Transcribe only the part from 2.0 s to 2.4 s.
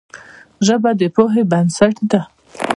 ده